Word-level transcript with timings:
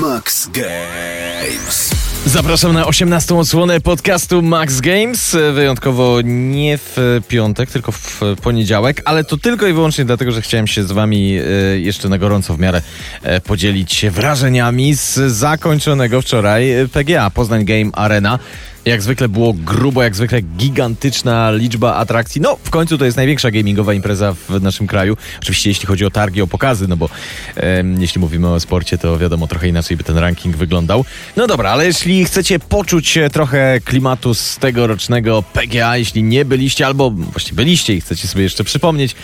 Max 0.00 0.48
Games. 0.48 1.90
Zapraszam 2.26 2.72
na 2.72 2.86
18. 2.86 3.34
odsłonę 3.34 3.80
podcastu 3.80 4.42
Max 4.42 4.80
Games. 4.80 5.36
Wyjątkowo 5.54 6.18
nie 6.24 6.78
w 6.78 7.20
piątek, 7.28 7.70
tylko 7.70 7.92
w 7.92 8.20
poniedziałek, 8.42 9.02
ale 9.04 9.24
to 9.24 9.36
tylko 9.36 9.66
i 9.66 9.72
wyłącznie 9.72 10.04
dlatego, 10.04 10.32
że 10.32 10.42
chciałem 10.42 10.66
się 10.66 10.84
z 10.84 10.92
Wami 10.92 11.38
e, 11.38 11.42
jeszcze 11.80 12.08
na 12.08 12.18
gorąco 12.18 12.54
w 12.54 12.58
miarę 12.58 12.82
e, 13.22 13.40
podzielić 13.40 13.92
się 13.92 14.10
wrażeniami 14.10 14.94
z 14.94 15.14
zakończonego 15.32 16.22
wczoraj 16.22 16.72
PGA 16.92 17.30
Poznań 17.30 17.64
Game 17.64 17.90
Arena. 17.92 18.38
Jak 18.84 19.02
zwykle 19.02 19.28
było 19.28 19.52
grubo, 19.52 20.02
jak 20.02 20.14
zwykle 20.16 20.40
gigantyczna 20.40 21.50
liczba 21.50 21.94
atrakcji. 21.96 22.40
No, 22.40 22.56
w 22.64 22.70
końcu 22.70 22.98
to 22.98 23.04
jest 23.04 23.16
największa 23.16 23.50
gamingowa 23.50 23.94
impreza 23.94 24.34
w 24.48 24.62
naszym 24.62 24.86
kraju. 24.86 25.16
Oczywiście 25.42 25.70
jeśli 25.70 25.86
chodzi 25.86 26.04
o 26.04 26.10
targi, 26.10 26.42
o 26.42 26.46
pokazy, 26.46 26.88
no 26.88 26.96
bo 26.96 27.08
em, 27.56 28.00
jeśli 28.02 28.20
mówimy 28.20 28.48
o 28.48 28.60
sporcie, 28.60 28.98
to 28.98 29.18
wiadomo, 29.18 29.46
trochę 29.46 29.68
inaczej 29.68 29.96
by 29.96 30.04
ten 30.04 30.18
ranking 30.18 30.56
wyglądał. 30.56 31.04
No 31.36 31.46
dobra, 31.46 31.70
ale 31.70 31.86
jeśli 31.86 32.24
chcecie 32.24 32.58
poczuć 32.58 33.16
e, 33.18 33.30
trochę 33.30 33.80
klimatu 33.84 34.34
z 34.34 34.56
tegorocznego 34.58 35.42
PGA, 35.52 35.96
jeśli 35.96 36.22
nie 36.22 36.44
byliście, 36.44 36.86
albo 36.86 37.10
właśnie 37.10 37.52
byliście 37.56 37.94
i 37.94 38.00
chcecie 38.00 38.28
sobie 38.28 38.42
jeszcze 38.44 38.64
przypomnieć, 38.64 39.14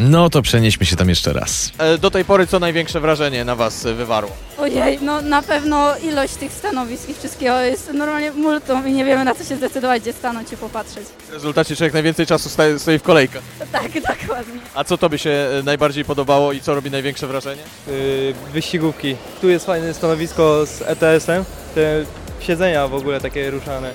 no 0.00 0.30
to 0.30 0.42
przenieśmy 0.42 0.86
się 0.86 0.96
tam 0.96 1.08
jeszcze 1.08 1.32
raz. 1.32 1.72
E, 1.78 1.98
Do 1.98 2.10
tej 2.10 2.24
pory 2.24 2.46
co 2.46 2.58
największe 2.58 3.00
wrażenie 3.00 3.44
na 3.44 3.56
Was 3.56 3.86
e, 3.86 3.94
wywarło? 3.94 4.30
Ojej, 4.58 4.98
no 5.02 5.20
na 5.22 5.42
pewno 5.42 5.96
ilość 5.96 6.34
tych 6.34 6.52
stanowisk 6.52 7.08
i 7.08 7.14
wszystkiego 7.14 7.60
jest 7.60 7.92
normalnie 7.94 8.30
multum 8.32 8.88
i 8.88 8.92
nie 8.92 9.04
wiemy 9.08 9.24
na 9.24 9.34
co 9.34 9.44
się 9.44 9.56
zdecydować, 9.56 10.02
gdzie 10.02 10.12
stanąć 10.12 10.52
i 10.52 10.56
popatrzeć. 10.56 11.04
W 11.28 11.32
rezultacie 11.32 11.76
człowiek 11.76 11.92
najwięcej 11.94 12.26
czasu 12.26 12.48
staje, 12.48 12.78
stoi 12.78 12.98
w 12.98 13.02
kolejkach. 13.02 13.42
Tak, 13.72 13.92
dokładnie. 13.92 14.60
A 14.74 14.84
co 14.84 14.98
Tobie 14.98 15.18
się 15.18 15.30
e, 15.30 15.62
najbardziej 15.62 16.04
podobało 16.04 16.52
i 16.52 16.60
co 16.60 16.74
robi 16.74 16.90
największe 16.90 17.26
wrażenie? 17.26 17.62
y, 17.88 18.34
wyścigówki. 18.52 19.16
Tu 19.40 19.48
jest 19.48 19.66
fajne 19.66 19.94
stanowisko 19.94 20.66
z 20.66 20.82
ETS-em, 20.82 21.44
te 21.74 22.04
siedzenia 22.40 22.88
w 22.88 22.94
ogóle 22.94 23.20
takie 23.20 23.50
ruszane. 23.50 23.90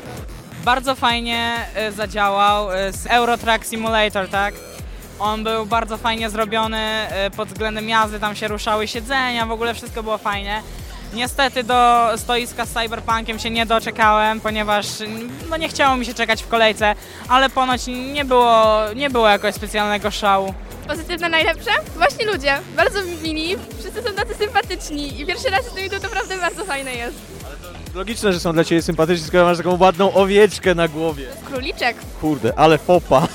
Bardzo 0.65 0.95
fajnie 0.95 1.55
y, 1.89 1.91
zadziałał 1.91 2.71
y, 2.71 2.75
z 2.91 3.07
Eurotrack 3.07 3.65
Simulator, 3.65 4.27
tak? 4.29 4.53
On 5.19 5.43
był 5.43 5.65
bardzo 5.65 5.97
fajnie 5.97 6.29
zrobiony 6.29 7.07
y, 7.27 7.31
pod 7.31 7.47
względem 7.49 7.89
jazdy, 7.89 8.19
tam 8.19 8.35
się 8.35 8.47
ruszały 8.47 8.87
siedzenia, 8.87 9.45
w 9.45 9.51
ogóle 9.51 9.73
wszystko 9.73 10.03
było 10.03 10.17
fajnie. 10.17 10.61
Niestety 11.13 11.63
do 11.63 12.09
stoiska 12.17 12.65
z 12.65 12.69
Cyberpunkiem 12.69 13.39
się 13.39 13.49
nie 13.49 13.65
doczekałem, 13.65 14.41
ponieważ 14.41 14.85
no, 15.49 15.57
nie 15.57 15.69
chciało 15.69 15.97
mi 15.97 16.05
się 16.05 16.13
czekać 16.13 16.43
w 16.43 16.47
kolejce, 16.47 16.95
ale 17.29 17.49
ponoć 17.49 17.87
nie 17.87 18.25
było, 18.25 18.65
nie 18.95 19.09
było 19.09 19.29
jakoś 19.29 19.55
specjalnego 19.55 20.11
szału. 20.11 20.53
Pozytywne 20.87 21.29
najlepsze? 21.29 21.71
Właśnie 21.95 22.25
ludzie, 22.25 22.59
bardzo 22.75 22.99
mili, 23.23 23.57
wszyscy 23.79 24.01
są 24.01 24.13
tacy 24.13 24.35
sympatyczni 24.35 25.21
i 25.21 25.25
pierwszy 25.25 25.49
raz 25.49 25.65
z 25.65 25.75
nimi 25.75 25.89
to 25.89 25.99
naprawdę 25.99 26.37
bardzo 26.37 26.65
fajne 26.65 26.95
jest. 26.95 27.17
Logiczne, 27.93 28.33
że 28.33 28.39
są 28.39 28.53
dla 28.53 28.63
Ciebie 28.63 28.81
sympatyczni, 28.81 29.27
skoro 29.27 29.43
masz 29.45 29.57
taką 29.57 29.77
ładną 29.79 30.13
owieczkę 30.13 30.75
na 30.75 30.87
głowie. 30.87 31.25
Króliczek. 31.45 31.97
Kurde, 32.21 32.53
ale 32.59 32.77
fopa. 32.77 33.27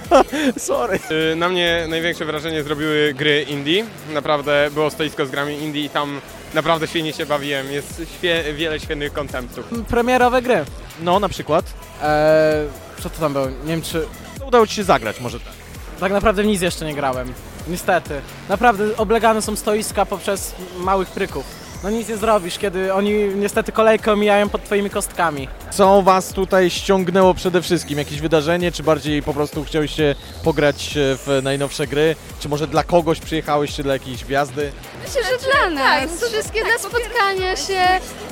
Sorry. 0.58 0.98
Y, 1.32 1.36
Na 1.36 1.48
mnie 1.48 1.86
największe 1.88 2.24
wrażenie 2.24 2.62
zrobiły 2.62 3.14
gry 3.16 3.42
indie. 3.42 3.84
Naprawdę 4.14 4.70
było 4.74 4.90
stoisko 4.90 5.26
z 5.26 5.30
grami 5.30 5.54
indie 5.58 5.84
i 5.84 5.90
tam 5.90 6.20
naprawdę 6.54 6.86
świetnie 6.86 7.12
się 7.12 7.26
bawiłem. 7.26 7.72
Jest 7.72 8.02
świe- 8.20 8.54
wiele 8.54 8.80
świetnych 8.80 9.12
konceptów. 9.12 9.64
premierowe 9.88 10.42
gry. 10.42 10.64
No, 11.02 11.20
na 11.20 11.28
przykład. 11.28 11.64
Eee, 12.02 12.68
co 13.02 13.10
to 13.10 13.18
tam 13.20 13.32
było? 13.32 13.46
Nie 13.46 13.54
wiem 13.66 13.82
czy... 13.82 14.06
Udało 14.46 14.66
Ci 14.66 14.74
się 14.74 14.84
zagrać, 14.84 15.20
może 15.20 15.40
tak. 15.40 15.52
Tak 16.00 16.12
naprawdę 16.12 16.42
w 16.42 16.46
nic 16.46 16.62
jeszcze 16.62 16.84
nie 16.86 16.94
grałem. 16.94 17.32
Niestety. 17.68 18.20
Naprawdę 18.48 18.96
oblegane 18.96 19.42
są 19.42 19.56
stoiska 19.56 20.06
poprzez 20.06 20.54
małych 20.78 21.10
pryków. 21.10 21.61
No 21.82 21.90
nic 21.90 22.08
nie 22.08 22.16
zrobisz, 22.16 22.58
kiedy 22.58 22.94
oni 22.94 23.12
niestety 23.34 23.72
kolejkę 23.72 24.12
omijają 24.12 24.48
pod 24.48 24.64
twoimi 24.64 24.90
kostkami. 24.90 25.48
Co 25.70 26.02
Was 26.02 26.28
tutaj 26.32 26.70
ściągnęło 26.70 27.34
przede 27.34 27.62
wszystkim? 27.62 27.98
Jakieś 27.98 28.20
wydarzenie, 28.20 28.72
czy 28.72 28.82
bardziej 28.82 29.22
po 29.22 29.34
prostu 29.34 29.64
chcieliście 29.64 30.14
pograć 30.44 30.90
w 30.96 31.40
najnowsze 31.42 31.86
gry? 31.86 32.16
Czy 32.40 32.48
może 32.48 32.66
dla 32.66 32.84
kogoś 32.84 33.20
przyjechałyście, 33.20 33.82
dla 33.82 33.92
jakiejś 33.92 34.24
gwiazdy? 34.24 34.72
Myślę, 35.06 35.22
że 35.22 35.50
dla 35.50 35.70
nas. 35.70 36.20
Tak, 36.20 36.28
wszystkie 36.28 36.64
dla 36.64 36.78
spotkania 36.78 37.56
się 37.56 37.86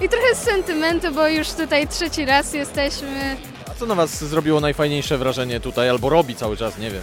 i 0.04 0.08
trochę 0.08 0.34
sentymentu, 0.34 1.12
bo 1.14 1.28
już 1.28 1.48
tutaj 1.48 1.88
trzeci 1.88 2.25
raz 2.25 2.54
jesteśmy. 2.54 3.36
A 3.70 3.75
co 3.75 3.86
na 3.86 3.94
Was 3.94 4.25
zrobiło 4.25 4.60
najfajniejsze 4.60 5.19
wrażenie 5.19 5.60
tutaj, 5.60 5.88
albo 5.88 6.08
robi 6.08 6.34
cały 6.34 6.56
czas, 6.56 6.78
nie 6.78 6.91
wiem. 6.91 7.02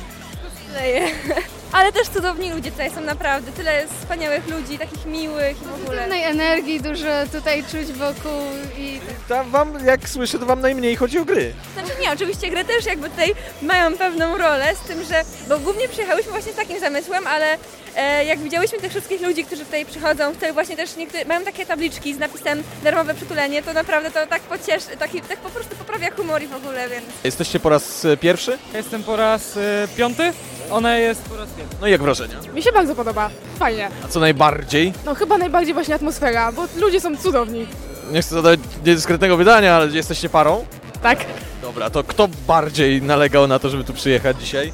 Ale 1.77 1.91
też 1.91 2.07
cudowni 2.07 2.51
ludzie 2.51 2.71
tutaj 2.71 2.91
są 2.91 3.01
naprawdę. 3.01 3.51
Tyle 3.51 3.87
wspaniałych 3.99 4.47
ludzi, 4.47 4.77
takich 4.79 5.05
miłych 5.05 5.61
i 5.61 5.65
w 5.65 5.73
ogóle. 5.73 6.01
Pewnej 6.01 6.23
energii 6.23 6.81
dużo 6.81 7.07
tutaj 7.31 7.63
czuć 7.63 7.97
wokół 7.97 8.41
i 8.77 8.99
Tam 9.27 9.51
Wam, 9.51 9.85
jak 9.85 10.09
słyszę, 10.09 10.39
to 10.39 10.45
Wam 10.45 10.61
najmniej 10.61 10.95
chodzi 10.95 11.19
o 11.19 11.25
gry. 11.25 11.53
Znaczy 11.73 12.01
nie, 12.01 12.11
oczywiście 12.11 12.49
gry 12.49 12.65
też 12.65 12.85
jakby 12.85 13.09
tutaj 13.09 13.35
mają 13.61 13.97
pewną 13.97 14.37
rolę 14.37 14.75
z 14.75 14.87
tym, 14.87 15.03
że, 15.03 15.23
bo 15.49 15.59
głównie 15.59 15.87
przyjechałyśmy 15.87 16.31
właśnie 16.31 16.53
z 16.53 16.55
takim 16.55 16.79
zamysłem, 16.79 17.27
ale 17.27 17.57
e, 17.95 18.25
jak 18.25 18.39
widziałyśmy 18.39 18.79
tych 18.79 18.91
wszystkich 18.91 19.21
ludzi, 19.21 19.45
którzy 19.45 19.65
tutaj 19.65 19.85
przychodzą, 19.85 20.33
tutaj 20.33 20.53
właśnie 20.53 20.75
też 20.75 20.95
niektórzy 20.95 21.25
mają 21.25 21.43
takie 21.45 21.65
tabliczki 21.65 22.13
z 22.13 22.19
napisem 22.19 22.63
darmowe 22.83 23.13
przytulenie, 23.13 23.63
to 23.63 23.73
naprawdę 23.73 24.11
to 24.11 24.27
tak 24.27 24.41
pocieszy, 24.41 24.97
taki, 24.99 25.21
tak 25.21 25.37
po 25.39 25.49
prostu 25.49 25.75
poprawia 25.75 26.11
humor 26.11 26.43
i 26.43 26.47
w 26.47 26.55
ogóle, 26.55 26.89
więc... 26.89 27.05
Jesteście 27.23 27.59
po 27.59 27.69
raz 27.69 28.05
e, 28.05 28.17
pierwszy? 28.17 28.57
Jestem 28.73 29.03
po 29.03 29.15
raz 29.15 29.57
y, 29.57 29.87
piąty, 29.97 30.33
ona 30.71 30.97
jest 30.97 31.21
po 31.21 31.37
raz 31.37 31.49
pierwszy. 31.49 31.75
No 31.81 31.87
i 31.87 31.91
jak 31.91 32.01
wrażenia? 32.01 32.35
mi 32.53 32.61
się 32.61 32.71
bardzo 32.71 32.95
podoba. 32.95 33.29
Fajnie. 33.59 33.89
A 34.05 34.07
co 34.07 34.19
najbardziej? 34.19 34.93
No 35.05 35.15
chyba 35.15 35.37
najbardziej 35.37 35.73
właśnie 35.73 35.95
atmosfera, 35.95 36.51
bo 36.51 36.65
ludzie 36.77 37.01
są 37.01 37.17
cudowni. 37.17 37.67
Nie 38.11 38.21
chcę 38.21 38.35
zadać 38.35 38.59
niedyskretnego 38.85 39.37
pytania, 39.37 39.75
ale 39.75 39.87
jesteście 39.87 40.29
parą? 40.29 40.65
Tak. 41.01 41.19
Dobra, 41.61 41.89
to 41.89 42.03
kto 42.03 42.29
bardziej 42.47 43.01
nalegał 43.01 43.47
na 43.47 43.59
to, 43.59 43.69
żeby 43.69 43.83
tu 43.83 43.93
przyjechać 43.93 44.37
dzisiaj? 44.39 44.73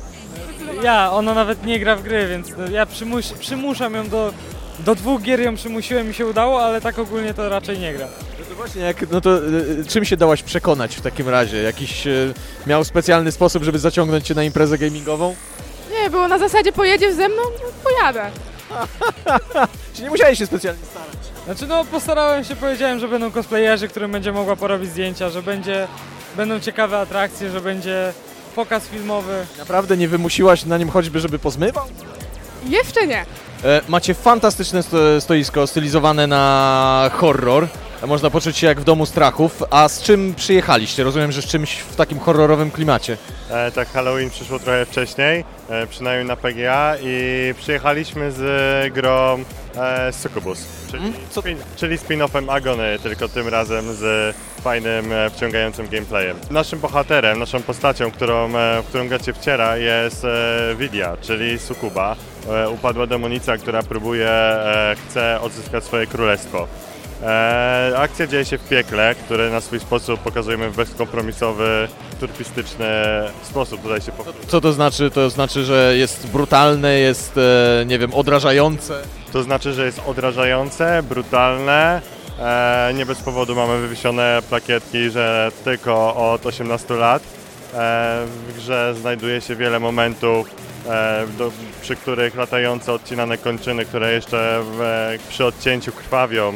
Ja, 0.84 1.12
ona 1.12 1.34
nawet 1.34 1.66
nie 1.66 1.80
gra 1.80 1.96
w 1.96 2.04
gry, 2.04 2.28
więc 2.28 2.48
no, 2.58 2.72
ja 2.72 2.86
przymus, 2.86 3.34
przymuszam 3.34 3.94
ją 3.94 4.10
do... 4.10 4.34
Do 4.80 4.96
dwóch 4.96 5.22
gier 5.22 5.40
ją 5.40 5.56
przymusiłem 5.56 6.12
i 6.12 6.14
się 6.14 6.26
udało, 6.26 6.64
ale 6.64 6.82
tak 6.82 7.00
ogólnie 7.00 7.34
to 7.34 7.50
raczej 7.50 7.80
nie 7.80 7.94
gra. 7.94 8.08
No 8.40 8.46
to 8.50 8.56
właśnie, 8.56 8.82
jak, 8.82 9.12
no 9.12 9.22
to 9.22 9.38
e, 9.38 9.42
czym 9.88 10.06
się 10.06 10.18
dałaś 10.18 10.44
przekonać 10.44 10.96
w 10.96 11.02
takim 11.02 11.30
razie? 11.30 11.58
Jakiś 11.58 12.08
e, 12.08 12.12
miał 12.68 12.84
specjalny 12.84 13.32
sposób, 13.32 13.64
żeby 13.64 13.80
zaciągnąć 13.80 14.26
cię 14.28 14.36
na 14.36 14.44
imprezę 14.44 14.78
gamingową? 14.78 15.36
Nie, 16.04 16.10
było 16.10 16.28
na 16.28 16.38
zasadzie 16.38 16.72
pojedziesz 16.72 17.14
ze 17.16 17.30
mną, 17.30 17.42
no 17.64 17.70
pojadę. 17.84 18.32
Czy 19.96 20.04
nie 20.04 20.10
musiałeś 20.10 20.40
się 20.40 20.46
specjalnie 20.46 20.86
starać? 20.86 21.18
Znaczy 21.46 21.68
no 21.68 21.86
postarałem 21.86 22.44
się, 22.44 22.56
powiedziałem, 22.56 23.00
że 23.00 23.08
będą 23.08 23.32
cosplayerzy, 23.32 23.88
którym 23.88 24.12
będzie 24.12 24.32
mogła 24.32 24.56
porobić 24.56 24.90
zdjęcia, 24.90 25.30
że 25.30 25.42
będzie, 25.42 25.88
będą 26.38 26.60
ciekawe 26.60 27.00
atrakcje, 27.00 27.50
że 27.50 27.62
będzie 27.62 28.14
pokaz 28.56 28.84
filmowy. 28.88 29.46
Naprawdę 29.58 29.98
nie 29.98 30.08
wymusiłaś 30.08 30.66
na 30.66 30.78
nim 30.78 30.90
choćby, 30.90 31.20
żeby 31.20 31.40
pozmywał? 31.40 31.86
Jeszcze 32.70 33.08
nie. 33.08 33.26
E, 33.64 33.82
macie 33.88 34.14
fantastyczne 34.14 34.84
sto, 34.84 35.22
stoisko 35.22 35.68
stylizowane 35.68 36.28
na 36.28 37.12
horror. 37.14 37.68
Można 38.08 38.30
poczuć 38.30 38.58
się 38.58 38.68
jak 38.68 38.80
w 38.82 38.84
domu 38.84 39.06
strachów. 39.06 39.64
A 39.70 39.90
z 39.90 40.02
czym 40.02 40.34
przyjechaliście? 40.36 41.04
Rozumiem, 41.04 41.32
że 41.32 41.42
z 41.42 41.46
czymś 41.46 41.78
w 41.78 41.96
takim 41.96 42.20
horrorowym 42.20 42.72
klimacie. 42.72 43.18
E, 43.50 43.72
tak, 43.72 43.90
Halloween 43.90 44.30
przyszło 44.30 44.60
trochę 44.60 44.86
wcześniej, 44.86 45.46
przynajmniej 45.90 46.28
na 46.28 46.36
PGA 46.36 46.96
i 47.02 47.54
przyjechaliśmy 47.58 48.32
z 48.32 48.94
grą 48.94 49.44
e, 49.78 50.14
Succubus, 50.14 50.66
czyli, 50.92 51.14
co- 51.30 51.42
spin, 51.42 51.58
czyli 51.76 51.98
spin-offem 51.98 52.52
Agony, 52.56 53.00
tylko 53.04 53.28
tym 53.28 53.48
razem 53.48 53.94
z 53.94 54.36
fajnym, 54.62 55.12
e, 55.14 55.30
wciągającym 55.30 55.88
gameplayem. 55.90 56.38
Naszym 56.52 56.80
bohaterem, 56.80 57.40
naszą 57.40 57.62
postacią, 57.62 58.12
którą, 58.12 58.58
e, 58.58 58.82
w 58.82 58.86
którą 58.88 59.08
gracie 59.08 59.34
wciera 59.34 59.78
jest 59.78 60.26
e, 60.26 60.76
Vidia, 60.78 61.18
czyli 61.22 61.60
Sukuba, 61.60 62.16
e, 62.50 62.70
upadła 62.70 63.08
demonica, 63.08 63.58
która 63.58 63.84
próbuje, 63.84 64.30
e, 64.30 64.96
chce 65.08 65.42
odzyskać 65.42 65.84
swoje 65.84 66.08
królestwo. 66.08 66.68
E, 67.24 67.94
akcja 67.98 68.28
dzieje 68.28 68.46
się 68.46 68.58
w 68.58 68.70
piekle, 68.70 69.16
które 69.16 69.50
na 69.50 69.62
swój 69.62 69.80
sposób 69.80 70.20
pokazujemy 70.20 70.70
w 70.70 70.76
bezkompromisowy, 70.76 71.88
turpistyczny 72.20 72.86
sposób. 73.44 73.82
Tutaj 73.82 74.02
się 74.02 74.12
po... 74.12 74.26
Co 74.48 74.62
to 74.62 74.74
znaczy? 74.74 75.12
To 75.12 75.30
znaczy, 75.30 75.64
że 75.64 75.98
jest 75.98 76.28
brutalne, 76.28 76.94
jest, 77.00 77.38
e, 77.38 77.86
nie 77.86 78.00
wiem, 78.00 78.14
odrażające. 78.14 79.02
To 79.34 79.44
znaczy, 79.44 79.74
że 79.74 79.86
jest 79.86 80.02
odrażające, 80.06 81.04
brutalne. 81.04 82.02
E, 82.40 82.92
nie 82.96 83.06
bez 83.06 83.22
powodu 83.22 83.56
mamy 83.56 83.82
wywiesione 83.82 84.40
plakietki, 84.50 85.10
że 85.10 85.52
tylko 85.64 86.16
od 86.16 86.46
18 86.46 86.94
lat. 86.94 87.24
E, 87.74 88.26
w 88.26 88.56
grze 88.58 88.96
znajduje 89.02 89.42
się 89.42 89.56
wiele 89.56 89.80
momentów, 89.80 90.50
e, 90.90 91.28
do, 91.38 91.52
przy 91.82 91.96
których 91.96 92.36
latające 92.36 92.94
odcinane 92.94 93.38
kończyny, 93.38 93.86
które 93.86 94.14
jeszcze 94.14 94.64
w, 94.64 94.82
e, 94.82 95.18
przy 95.30 95.46
odcięciu 95.46 95.92
krwawią, 95.92 96.54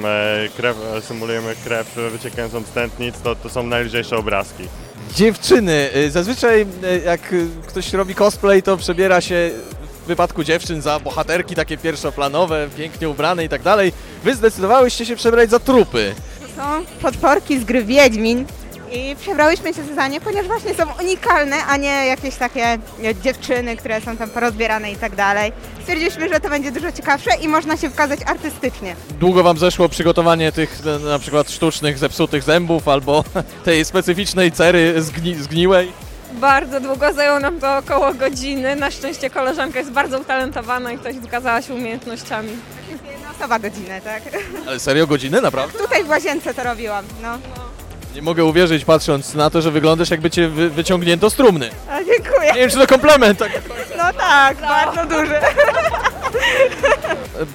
krew, 0.57 0.77
symulujemy 1.01 1.55
krew 1.65 1.95
wyciekającą 2.11 2.63
z 2.63 2.69
tętnic, 2.69 3.21
to, 3.21 3.35
to 3.35 3.49
są 3.49 3.63
najlżejsze 3.63 4.17
obrazki. 4.17 4.63
Dziewczyny, 5.15 5.89
y, 5.95 6.11
zazwyczaj 6.11 6.61
y, 6.61 7.01
jak 7.05 7.21
ktoś 7.67 7.93
robi 7.93 8.15
cosplay, 8.15 8.63
to 8.63 8.77
przebiera 8.77 9.21
się 9.21 9.51
wypadku 10.07 10.43
dziewczyn 10.43 10.81
za 10.81 10.99
bohaterki 10.99 11.55
takie 11.55 11.77
pierwszoplanowe, 11.77 12.67
pięknie 12.77 13.09
ubrane 13.09 13.45
i 13.45 13.49
tak 13.49 13.61
dalej. 13.61 13.93
Wy 14.23 14.35
zdecydowałyście 14.35 15.05
się 15.05 15.15
przebrać 15.15 15.49
za 15.49 15.59
trupy. 15.59 16.15
są 16.55 16.85
potworki 17.01 17.59
z 17.59 17.63
gry 17.63 17.83
Wiedźmin 17.83 18.45
i 18.91 19.15
przebrałyśmy 19.15 19.73
się 19.73 19.83
za 19.95 20.07
nie, 20.07 20.21
ponieważ 20.21 20.47
właśnie 20.47 20.73
są 20.73 20.83
unikalne, 21.01 21.55
a 21.65 21.77
nie 21.77 22.05
jakieś 22.05 22.35
takie 22.35 22.77
dziewczyny, 23.23 23.77
które 23.77 24.01
są 24.01 24.17
tam 24.17 24.29
porozbierane 24.29 24.91
i 24.91 24.95
tak 24.95 25.15
dalej. 25.15 25.51
Stwierdziliśmy, 25.81 26.29
że 26.29 26.39
to 26.39 26.49
będzie 26.49 26.71
dużo 26.71 26.91
ciekawsze 26.91 27.29
i 27.41 27.47
można 27.47 27.77
się 27.77 27.89
wykazać 27.89 28.19
artystycznie. 28.25 28.95
Długo 29.19 29.43
wam 29.43 29.57
zeszło 29.57 29.89
przygotowanie 29.89 30.51
tych 30.51 30.79
e, 30.85 30.99
na 30.99 31.19
przykład 31.19 31.51
sztucznych, 31.51 31.97
zepsutych 31.97 32.43
zębów 32.43 32.87
albo 32.87 33.23
tej 33.65 33.85
specyficznej 33.85 34.51
cery 34.51 35.01
zgni 35.01 35.35
zgniłej? 35.35 35.91
Bardzo 36.33 36.79
długo 36.79 37.13
zajęło 37.13 37.39
nam 37.39 37.59
to 37.59 37.77
około 37.77 38.13
godziny. 38.13 38.75
Na 38.75 38.91
szczęście 38.91 39.29
koleżanka 39.29 39.79
jest 39.79 39.91
bardzo 39.91 40.19
utalentowana 40.19 40.91
i 40.91 40.97
ktoś 40.97 41.15
wykazała 41.15 41.61
się 41.61 41.73
umiejętnościami. 41.73 42.49
Jedna 43.11 43.31
osoba 43.37 43.59
godzinę, 43.59 44.01
tak? 44.01 44.23
Ale 44.67 44.79
serio, 44.79 45.07
godziny? 45.07 45.41
Naprawdę? 45.41 45.79
Tutaj 45.79 46.03
w 46.03 46.09
łazience 46.09 46.53
to 46.53 46.63
robiłam, 46.63 47.05
no. 47.21 47.37
Nie 48.17 48.23
mogę 48.23 48.45
uwierzyć 48.45 48.85
patrząc 48.85 49.33
na 49.33 49.49
to, 49.49 49.61
że 49.61 49.71
wyglądasz 49.71 50.09
jakby 50.09 50.29
cię 50.29 50.47
wy 50.49 50.69
wyciągnięto 50.69 51.29
z 51.29 51.35
trumny. 51.35 51.69
A, 51.89 52.03
dziękuję. 52.03 52.51
Nie 52.53 52.59
wiem, 52.59 52.69
czy 52.69 52.77
to 52.77 52.87
komplement, 52.87 53.39
tak, 53.39 53.51
No 53.97 54.03
tak, 54.13 54.57
bardzo 54.57 55.05
duży. 55.15 55.35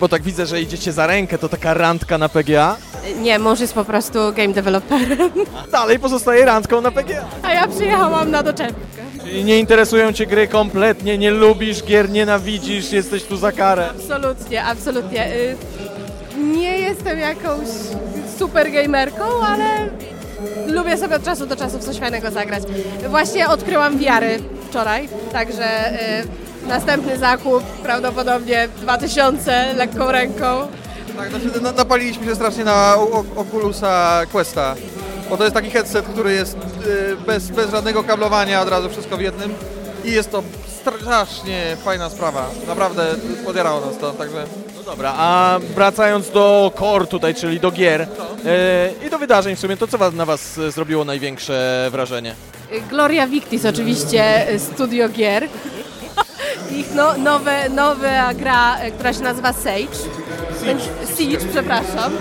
bo 0.01 0.09
tak 0.09 0.23
widzę, 0.23 0.47
że 0.47 0.61
idziecie 0.61 0.93
za 0.93 1.07
rękę, 1.07 1.39
to 1.39 1.49
taka 1.49 1.75
randka 1.75 2.19
na 2.19 2.29
PGA. 2.29 2.77
Nie, 3.19 3.39
mąż 3.39 3.61
jest 3.61 3.75
po 3.75 3.85
prostu 3.85 4.19
game 4.33 4.53
developerem. 4.53 5.31
Dalej 5.73 5.99
pozostaje 5.99 6.45
randką 6.45 6.81
na 6.81 6.91
PGA. 6.91 7.25
A 7.43 7.53
ja 7.53 7.69
przyjechałam 7.69 8.31
na 8.31 8.43
doczepkę. 8.43 9.03
Czyli 9.25 9.45
nie 9.45 9.59
interesują 9.59 10.13
cię 10.13 10.27
gry 10.27 10.49
kompletnie, 10.49 11.19
nie 11.19 11.31
lubisz 11.31 11.83
gier, 11.85 12.11
nienawidzisz, 12.11 12.93
jesteś 12.93 13.23
tu 13.25 13.37
za 13.37 13.53
karę. 13.53 13.89
Absolutnie, 13.91 14.65
absolutnie. 14.65 15.33
Y, 15.37 15.57
Nie 16.39 16.79
jestem 16.79 17.19
jakąś 17.19 17.69
super 18.39 18.73
gamerką, 18.73 19.25
ale 19.47 19.65
lubię 20.67 20.97
sobie 20.99 21.17
od 21.17 21.25
czasu 21.25 21.47
do 21.47 21.57
czasu 21.57 21.79
coś 21.79 21.97
fajnego 21.99 22.31
zagrać. 22.31 22.63
Właśnie 23.09 23.49
odkryłam 23.49 23.99
wiary 23.99 24.39
wczoraj, 24.71 25.09
także 25.33 25.93
y, 25.93 26.69
następny 26.69 27.19
zakup 27.19 27.63
prawdopodobnie 27.63 28.69
2000 28.81 29.75
lekką 29.77 30.13
ręką. 30.13 30.67
Tak, 31.17 31.31
znaczy 31.31 31.61
na- 31.63 31.73
napaliliśmy 31.73 32.27
się 32.27 32.35
strasznie 32.35 32.65
na 32.65 32.95
O- 32.97 33.25
Oculusa 33.37 34.21
Questa, 34.33 34.75
bo 35.31 35.37
to 35.37 35.43
jest 35.45 35.55
taki 35.55 35.71
headset, 35.71 36.05
który 36.07 36.33
jest 36.33 36.57
y, 36.57 37.17
bez, 37.27 37.49
bez 37.51 37.71
żadnego 37.71 38.03
kablowania, 38.05 38.61
od 38.63 38.69
razu 38.69 38.89
wszystko 38.91 39.17
w 39.17 39.21
jednym 39.21 39.55
i 40.05 40.13
jest 40.13 40.31
to 40.31 40.43
strasznie 40.81 41.77
fajna 41.85 42.11
sprawa. 42.11 42.51
Naprawdę 42.67 43.07
podjerało 43.45 43.81
nas 43.87 43.99
to, 43.99 44.13
także... 44.13 44.45
No 44.77 44.83
dobra, 44.83 45.15
a 45.17 45.59
wracając 45.75 46.31
do 46.31 46.73
core 46.79 47.07
tutaj, 47.07 47.35
czyli 47.35 47.61
do 47.61 47.71
gier 47.71 48.01
e, 48.01 48.09
i 49.07 49.11
do 49.11 49.19
wydarzeń 49.19 49.57
w 49.57 49.61
sumie, 49.61 49.77
to 49.77 49.87
co 49.87 50.11
na 50.11 50.27
was 50.27 50.59
e, 50.59 50.71
zrobiło 50.71 51.05
największe 51.05 51.89
wrażenie? 51.91 52.35
Gloria 52.91 53.27
Victis 53.27 53.65
oczywiście, 53.65 54.53
y, 54.53 54.59
studio 54.59 55.09
gier. 55.09 55.49
Ich 56.71 56.95
no, 56.95 57.19
nowe, 57.19 57.69
nowa 57.69 58.35
gra, 58.35 58.77
która 58.95 59.13
się 59.13 59.21
nazywa 59.21 59.53
Sage. 59.53 59.99
Będzie, 60.65 60.85
Siege, 61.17 61.39
przepraszam. 61.53 62.13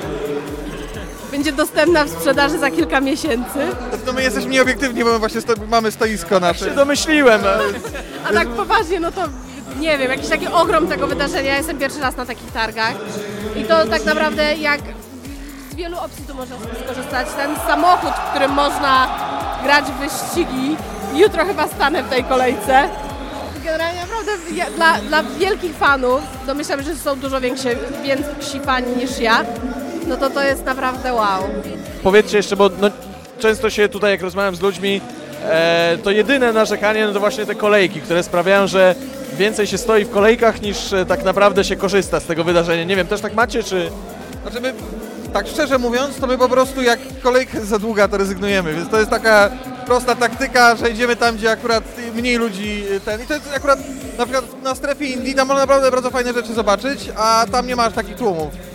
Będzie 1.32 1.52
dostępna 1.52 2.04
w 2.04 2.10
sprzedaży 2.10 2.60
za 2.60 2.72
kilka 2.72 3.02
miesięcy. 3.02 3.60
No 4.06 4.14
my 4.14 4.24
jesteśmy 4.24 4.50
nieobiektywni, 4.52 5.04
bo 5.04 5.12
my 5.14 5.20
właśnie 5.20 5.42
sto, 5.42 5.54
mamy 5.70 5.92
stoisko 5.92 6.40
nasze. 6.40 6.66
się 6.66 6.72
domyśliłem. 6.72 7.42
A 8.30 8.34
tak 8.34 8.48
poważnie, 8.48 9.00
no 9.00 9.12
to 9.12 9.22
nie 9.80 9.98
wiem, 9.98 10.12
jakiś 10.12 10.30
taki 10.30 10.48
ogrom 10.48 10.88
tego 10.88 11.08
wydarzenia. 11.08 11.50
Ja 11.50 11.58
jestem 11.58 11.78
pierwszy 11.78 12.00
raz 12.00 12.18
na 12.18 12.26
takich 12.26 12.52
targach. 12.52 12.94
I 13.56 13.64
to 13.64 13.86
tak 13.86 14.06
naprawdę 14.06 14.56
jak 14.56 14.82
z 15.72 15.76
wielu 15.76 15.98
opcji 15.98 16.26
tu 16.28 16.36
można 16.36 16.56
skorzystać. 16.86 17.28
Ten 17.38 17.56
samochód, 17.68 18.12
w 18.12 18.30
którym 18.30 18.52
można 18.52 19.08
grać 19.64 19.86
w 19.86 20.00
wyścigi. 20.00 20.78
Jutro 21.16 21.46
chyba 21.46 21.68
stanę 21.68 22.04
w 22.04 22.10
tej 22.10 22.24
kolejce. 22.24 22.90
Generalnie 23.64 24.02
naprawdę 24.02 24.32
dla, 24.76 24.98
dla 25.02 25.24
wielkich 25.24 25.76
fanów, 25.76 26.22
domyślam, 26.48 26.82
że 26.84 26.96
są 26.96 27.20
dużo 27.20 27.42
większe, 27.42 27.70
więksi 28.04 28.60
fani 28.66 28.96
niż 28.96 29.20
ja, 29.20 29.46
no 30.12 30.18
to 30.18 30.30
to 30.30 30.44
jest 30.44 30.66
naprawdę 30.66 31.14
wow. 31.14 31.44
Powiedzcie 32.04 32.38
jeszcze, 32.38 32.56
bo 32.56 32.70
no, 32.82 32.90
często 33.40 33.70
się 33.70 33.90
tutaj, 33.90 34.12
jak 34.12 34.22
rozmawiam 34.22 34.56
z 34.56 34.62
ludźmi, 34.62 35.02
e, 35.44 35.98
to 36.04 36.12
jedyne 36.12 36.54
narzekanie 36.54 37.08
no 37.08 37.14
to 37.14 37.20
właśnie 37.20 37.46
te 37.46 37.56
kolejki, 37.56 38.02
które 38.02 38.24
sprawiają, 38.24 38.68
że 38.68 38.96
więcej 39.38 39.68
się 39.68 39.78
stoi 39.78 40.06
w 40.06 40.10
kolejkach 40.10 40.62
niż 40.62 40.94
e, 40.94 41.06
tak 41.06 41.24
naprawdę 41.24 41.64
się 41.64 41.76
korzysta 41.76 42.20
z 42.20 42.26
tego 42.26 42.44
wydarzenia. 42.44 42.84
Nie 42.84 42.96
wiem, 42.96 43.08
też 43.08 43.22
tak 43.22 43.34
macie, 43.34 43.64
czy... 43.64 43.92
Znaczy 44.42 44.62
my, 44.62 44.74
tak 45.34 45.48
szczerze 45.48 45.78
mówiąc, 45.78 46.20
to 46.20 46.28
my 46.28 46.38
po 46.38 46.50
prostu 46.50 46.82
jak 46.82 47.00
kolejka 47.24 47.58
jest 47.58 47.70
za 47.70 47.80
długa, 47.80 48.08
to 48.08 48.18
rezygnujemy, 48.18 48.74
więc 48.74 48.90
to 48.90 49.00
jest 49.00 49.12
taka 49.12 49.52
prosta 49.86 50.16
taktyka, 50.16 50.76
że 50.76 50.90
idziemy 50.90 51.16
tam, 51.16 51.36
gdzie 51.36 51.52
akurat 51.52 51.84
mniej 52.16 52.38
ludzi 52.38 52.84
ten 53.06 53.22
i 53.22 53.26
to 53.26 53.34
jest 53.34 53.56
akurat 53.56 53.80
na 54.18 54.26
przykład 54.26 54.64
na 54.64 54.76
strefie 54.76 55.06
Indii, 55.06 55.36
tam 55.36 55.48
można 55.48 55.62
naprawdę 55.62 55.92
bardzo 55.92 56.10
fajne 56.10 56.34
rzeczy 56.34 56.54
zobaczyć, 56.54 57.10
a 57.18 57.46
tam 57.52 57.68
nie 57.68 57.76
masz 57.76 57.94
takich 57.94 58.16
tłumów. 58.16 58.71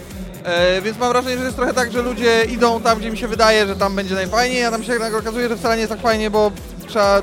E, 0.47 0.83
więc 0.83 0.99
mam 0.99 1.09
wrażenie, 1.09 1.39
że 1.39 1.45
jest 1.45 1.57
trochę 1.57 1.75
tak, 1.75 1.93
że 1.93 2.03
ludzie 2.03 2.45
idą 2.45 2.81
tam, 2.81 2.99
gdzie 2.99 3.11
mi 3.11 3.19
się 3.19 3.29
wydaje, 3.29 3.67
że 3.67 3.77
tam 3.77 3.97
będzie 3.97 4.15
najfajniej, 4.15 4.65
a 4.65 4.71
tam 4.71 4.85
się 4.85 4.93
okazuje, 5.19 5.49
że 5.49 5.57
wcale 5.57 5.75
nie 5.75 5.81
jest 5.81 5.93
tak 5.93 6.01
fajnie, 6.01 6.31
bo 6.31 6.51
trzeba 6.89 7.23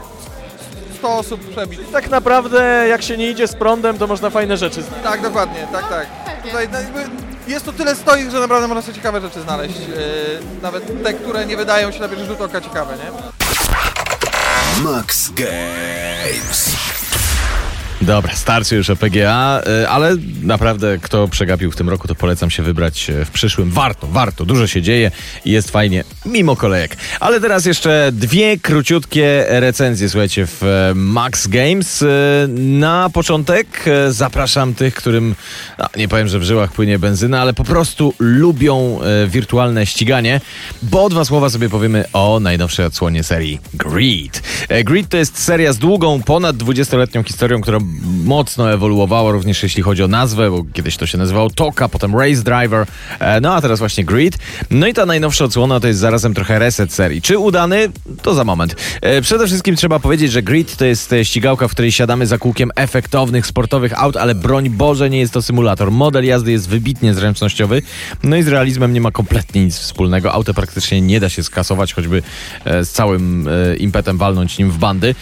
100 0.98 1.18
osób 1.18 1.50
przebić. 1.52 1.80
Tak 1.92 2.10
naprawdę, 2.10 2.86
jak 2.90 3.02
się 3.02 3.18
nie 3.18 3.30
idzie 3.30 3.48
z 3.48 3.56
prądem, 3.56 3.98
to 3.98 4.08
można 4.08 4.30
fajne 4.30 4.58
rzeczy 4.58 4.82
znaleźć. 4.82 5.04
Tak, 5.04 5.22
dokładnie, 5.22 5.68
tak, 5.72 5.90
tak. 5.90 6.08
Tutaj 6.44 6.70
no, 6.72 6.80
jakby 6.80 7.00
jest 7.48 7.66
tu 7.66 7.74
tyle 7.74 7.96
stoisk, 7.96 8.32
że 8.32 8.40
naprawdę 8.40 8.68
można 8.68 8.82
sobie 8.82 8.94
ciekawe 8.94 9.22
rzeczy 9.22 9.42
znaleźć. 9.42 9.78
E, 9.78 10.62
nawet 10.62 11.04
te, 11.04 11.14
które 11.14 11.46
nie 11.46 11.58
wydają 11.58 11.92
się 11.92 12.00
na 12.00 12.08
pierwszy 12.08 12.26
rzut 12.26 12.42
oka 12.42 12.62
ciekawe, 12.62 12.94
nie? 12.98 13.12
Max 14.84 15.30
Games. 15.30 16.76
Dobra, 18.06 18.36
starczy 18.36 18.76
już 18.76 18.90
o 18.90 18.96
PGA, 18.96 19.62
y, 19.84 19.90
ale 19.90 20.16
naprawdę 20.42 20.98
kto 21.02 21.28
przegapił 21.28 21.72
w 21.72 21.76
tym 21.76 21.90
roku, 21.90 22.08
to 22.08 22.16
polecam 22.16 22.50
się 22.50 22.64
wybrać 22.64 23.10
y, 23.10 23.26
w 23.26 23.32
przyszłym. 23.32 23.72
Warto, 23.72 24.08
warto, 24.08 24.46
dużo 24.46 24.68
się 24.68 24.82
dzieje 24.82 25.12
i 25.46 25.52
jest 25.52 25.72
fajnie, 25.72 26.04
mimo 26.26 26.56
kolejek. 26.56 26.98
Ale 27.20 27.42
teraz 27.42 27.66
jeszcze 27.66 28.10
dwie 28.12 28.58
króciutkie 28.58 29.46
recenzje, 29.50 30.10
słuchajcie, 30.10 30.48
w 30.48 30.64
e, 30.64 30.94
Max 30.96 31.48
Games. 31.48 32.02
Y, 32.02 32.08
Na 32.58 33.10
początek 33.10 33.68
e, 33.88 34.12
zapraszam 34.12 34.74
tych, 34.74 34.96
którym, 34.96 35.36
no, 35.80 35.86
nie 35.96 36.08
powiem, 36.08 36.28
że 36.28 36.40
w 36.40 36.44
żyłach 36.44 36.72
płynie 36.72 37.00
benzyna, 37.00 37.42
ale 37.42 37.54
po 37.54 37.64
prostu 37.64 38.14
lubią 38.20 39.00
e, 39.02 39.28
wirtualne 39.28 39.86
ściganie, 39.86 40.42
bo 40.82 41.10
dwa 41.10 41.26
słowa 41.26 41.50
sobie 41.50 41.70
powiemy 41.70 42.06
o 42.14 42.40
najnowszej 42.40 42.86
odsłonie 42.86 43.24
serii 43.24 43.60
Greed. 43.74 44.42
Greed 44.84 45.10
to 45.10 45.18
jest 45.18 45.40
seria 45.40 45.74
z 45.74 45.78
długą, 45.78 46.24
ponad 46.24 46.56
20-letnią 46.56 47.24
historią, 47.24 47.62
która 47.62 47.80
mocno 48.26 48.74
ewoluowała 48.74 49.32
również 49.32 49.64
jeśli 49.64 49.84
chodzi 49.84 50.04
o 50.04 50.08
nazwę, 50.08 50.52
bo 50.52 50.64
kiedyś 50.74 50.98
to 50.98 51.06
się 51.06 51.18
nazywało 51.18 51.50
Toka, 51.50 51.90
potem 51.90 52.16
Race 52.16 52.44
Driver, 52.44 52.86
e, 53.20 53.42
no 53.42 53.56
a 53.56 53.62
teraz 53.62 53.80
właśnie 53.80 54.06
Greed. 54.06 54.38
No 54.70 54.88
i 54.88 54.94
ta 54.94 55.06
najnowsza 55.06 55.46
odsłona 55.46 55.80
to 55.80 55.88
jest 55.88 56.00
zarazem 56.00 56.34
trochę 56.34 56.60
reset 56.60 56.94
serii. 56.94 57.22
Czy 57.22 57.38
udany? 57.38 57.90
To 58.22 58.34
za 58.34 58.44
moment. 58.44 58.76
E, 59.02 59.22
Przede 59.22 59.48
wszystkim 59.48 59.76
trzeba 59.76 60.00
powiedzieć, 60.00 60.32
że 60.32 60.44
Greed 60.44 60.78
to 60.78 60.86
jest 60.86 61.14
e, 61.14 61.26
ścigałka, 61.26 61.68
w 61.68 61.72
której 61.72 61.92
siadamy 61.92 62.28
za 62.28 62.38
kółkiem 62.38 62.72
efektownych, 62.76 63.48
sportowych 63.48 64.00
aut, 64.00 64.18
ale 64.18 64.36
broń 64.36 64.70
Boże 64.70 65.10
nie 65.10 65.20
jest 65.20 65.34
to 65.34 65.42
symulator. 65.42 65.92
Model 65.92 66.26
jazdy 66.26 66.52
jest 66.52 66.70
wybitnie 66.70 67.14
zręcznościowy, 67.14 67.82
no 68.24 68.36
i 68.36 68.44
z 68.44 68.48
realizmem 68.48 68.94
nie 68.94 69.02
ma 69.02 69.12
kompletnie 69.12 69.66
nic 69.66 69.78
wspólnego. 69.78 70.34
Auto 70.34 70.54
praktycznie 70.54 71.02
nie 71.02 71.20
da 71.20 71.30
się 71.30 71.44
skasować, 71.44 71.94
choćby 71.94 72.24
z 72.66 72.90
całym 72.90 73.50
impetem 73.78 74.18
walnąć 74.18 74.58
nim 74.58 74.72
w 74.72 74.78
bandy, 74.78 75.16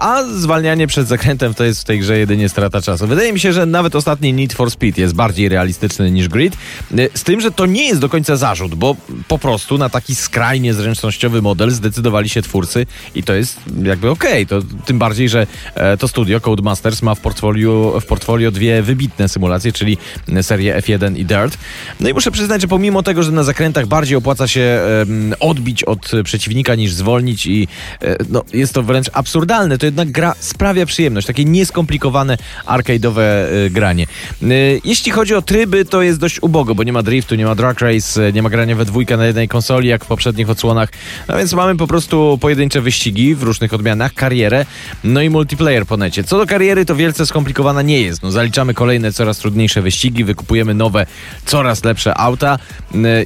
a 0.00 0.22
zwalnianie 0.24 0.86
przed 0.86 1.08
zakrętem 1.08 1.54
to 1.54 1.64
jest 1.64 1.80
w 1.80 1.84
tej 1.84 1.98
grze 1.98 2.17
jedynie 2.18 2.48
strata 2.48 2.82
czasu. 2.82 3.06
Wydaje 3.06 3.32
mi 3.32 3.40
się, 3.40 3.52
że 3.52 3.66
nawet 3.66 3.94
ostatni 3.94 4.32
Need 4.32 4.52
for 4.52 4.70
Speed 4.70 5.00
jest 5.00 5.14
bardziej 5.14 5.48
realistyczny 5.48 6.10
niż 6.10 6.28
Grid, 6.28 6.56
e, 6.98 7.08
z 7.14 7.22
tym, 7.22 7.40
że 7.40 7.50
to 7.50 7.66
nie 7.66 7.88
jest 7.88 8.00
do 8.00 8.08
końca 8.08 8.36
zarzut, 8.36 8.74
bo 8.74 8.96
po 9.28 9.38
prostu 9.38 9.78
na 9.78 9.88
taki 9.88 10.14
skrajnie 10.14 10.74
zręcznościowy 10.74 11.42
model 11.42 11.70
zdecydowali 11.70 12.28
się 12.28 12.42
twórcy 12.42 12.86
i 13.14 13.22
to 13.22 13.34
jest 13.34 13.60
jakby 13.82 14.10
okej, 14.10 14.46
to 14.46 14.62
tym 14.84 14.98
bardziej, 14.98 15.28
że 15.28 15.46
e, 15.74 15.96
to 15.96 16.08
studio 16.08 16.40
Codemasters 16.40 17.02
ma 17.02 17.14
w 17.14 17.20
portfolio, 17.20 18.00
w 18.00 18.06
portfolio 18.06 18.50
dwie 18.50 18.82
wybitne 18.82 19.28
symulacje, 19.28 19.72
czyli 19.72 19.98
serię 20.42 20.76
F1 20.76 21.16
i 21.16 21.24
Dirt. 21.24 21.58
No 22.00 22.08
i 22.08 22.14
muszę 22.14 22.30
przyznać, 22.30 22.60
że 22.60 22.68
pomimo 22.68 23.02
tego, 23.02 23.22
że 23.22 23.32
na 23.32 23.44
zakrętach 23.44 23.86
bardziej 23.86 24.16
opłaca 24.16 24.48
się 24.48 24.80
odbić 25.40 25.84
od 25.84 26.10
przeciwnika 26.24 26.74
niż 26.74 26.92
zwolnić 26.92 27.46
i 27.46 27.68
e, 28.02 28.16
no, 28.28 28.44
jest 28.52 28.74
to 28.74 28.82
wręcz 28.82 29.10
absurdalne, 29.12 29.78
to 29.78 29.86
jednak 29.86 30.10
gra 30.10 30.34
sprawia 30.40 30.86
przyjemność, 30.86 31.26
takie 31.26 31.44
nieskomplikowane 31.44 32.07
skomplikowane 32.08 32.38
arcade'owe 32.66 33.22
y, 33.66 33.70
granie. 33.70 34.06
Y, 34.42 34.80
jeśli 34.84 35.12
chodzi 35.12 35.34
o 35.34 35.42
tryby, 35.42 35.84
to 35.84 36.02
jest 36.02 36.18
dość 36.18 36.42
ubogo, 36.42 36.74
bo 36.74 36.82
nie 36.82 36.92
ma 36.92 37.02
driftu, 37.02 37.34
nie 37.34 37.44
ma 37.44 37.54
drag 37.54 37.80
race, 37.80 38.28
y, 38.28 38.32
nie 38.32 38.42
ma 38.42 38.50
grania 38.50 38.76
we 38.76 38.84
dwójkę 38.84 39.16
na 39.16 39.26
jednej 39.26 39.48
konsoli, 39.48 39.88
jak 39.88 40.04
w 40.04 40.08
poprzednich 40.08 40.50
odsłonach. 40.50 40.88
No 41.28 41.38
więc 41.38 41.52
mamy 41.52 41.76
po 41.76 41.86
prostu 41.86 42.38
pojedyncze 42.40 42.80
wyścigi 42.80 43.34
w 43.34 43.42
różnych 43.42 43.74
odmianach, 43.74 44.14
karierę, 44.14 44.66
no 45.04 45.22
i 45.22 45.30
multiplayer 45.30 45.86
po 45.86 45.96
necie. 45.96 46.24
Co 46.24 46.38
do 46.38 46.46
kariery, 46.46 46.84
to 46.84 46.96
wielce 46.96 47.26
skomplikowana 47.26 47.82
nie 47.82 48.00
jest. 48.00 48.22
No, 48.22 48.30
zaliczamy 48.30 48.74
kolejne, 48.74 49.12
coraz 49.12 49.38
trudniejsze 49.38 49.82
wyścigi, 49.82 50.24
wykupujemy 50.24 50.74
nowe, 50.74 51.06
coraz 51.46 51.84
lepsze 51.84 52.14
auta. 52.14 52.58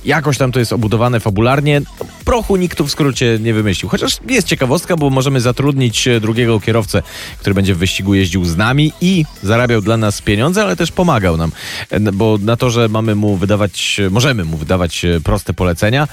Jakoś 0.04 0.38
tam 0.38 0.52
to 0.52 0.58
jest 0.58 0.72
obudowane 0.72 1.20
fabularnie. 1.20 1.82
Prochu 2.24 2.56
nikt 2.56 2.78
tu 2.78 2.86
w 2.86 2.90
skrócie 2.90 3.38
nie 3.40 3.54
wymyślił. 3.54 3.88
Chociaż 3.88 4.18
jest 4.28 4.46
ciekawostka, 4.46 4.96
bo 4.96 5.10
możemy 5.10 5.40
zatrudnić 5.40 6.08
drugiego 6.20 6.60
kierowcę, 6.60 7.02
który 7.38 7.54
będzie 7.54 7.74
w 7.74 7.78
wyścigu 7.78 8.14
jeździł 8.14 8.44
z 8.44 8.56
nami 8.66 8.92
i 9.00 9.24
zarabiał 9.42 9.80
dla 9.80 9.96
nas 9.96 10.22
pieniądze, 10.22 10.62
ale 10.62 10.76
też 10.76 10.92
pomagał 10.92 11.36
nam. 11.36 11.52
Bo 12.12 12.38
na 12.40 12.56
to, 12.56 12.70
że 12.70 12.88
mamy 12.88 13.14
mu 13.14 13.36
wydawać, 13.36 14.00
możemy 14.10 14.44
mu 14.44 14.56
wydawać 14.56 15.04
e, 15.04 15.20
proste 15.20 15.54
polecenia, 15.54 16.08